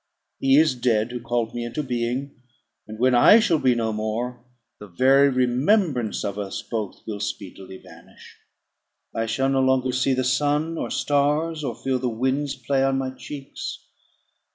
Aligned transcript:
He 0.39 0.55
is 0.57 0.73
dead 0.73 1.11
who 1.11 1.19
called 1.19 1.53
me 1.53 1.63
into 1.63 1.83
being; 1.83 2.31
and 2.87 2.97
when 2.97 3.13
I 3.13 3.39
shall 3.39 3.59
be 3.59 3.75
no 3.75 3.93
more, 3.93 4.43
the 4.79 4.87
very 4.87 5.29
remembrance 5.29 6.23
of 6.25 6.39
us 6.39 6.63
both 6.63 7.05
will 7.05 7.19
speedily 7.19 7.77
vanish. 7.77 8.37
I 9.13 9.27
shall 9.27 9.49
no 9.49 9.61
longer 9.61 9.91
see 9.91 10.15
the 10.15 10.23
sun 10.23 10.75
or 10.75 10.89
stars, 10.89 11.63
or 11.63 11.75
feel 11.75 11.99
the 11.99 12.09
winds 12.09 12.55
play 12.55 12.83
on 12.83 12.97
my 12.97 13.11
cheeks. 13.11 13.77